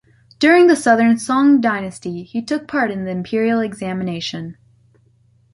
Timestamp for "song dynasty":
1.19-2.23